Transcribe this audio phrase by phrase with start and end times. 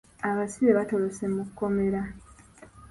[0.29, 2.01] Abasibe batolose mu kkomera.